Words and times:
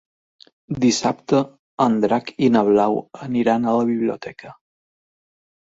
Dissabte 0.85 1.41
en 1.85 1.99
Drac 2.05 2.31
i 2.47 2.51
na 2.55 2.63
Blau 2.71 2.97
aniran 3.29 3.69
a 3.69 3.77
la 3.81 3.87
biblioteca. 3.91 4.59